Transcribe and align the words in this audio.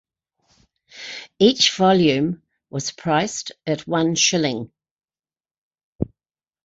Each 1.37 1.75
volume 1.77 2.41
was 2.71 2.89
priced 2.91 3.51
at 3.67 3.85
one 3.85 4.15
shilling. 4.15 4.71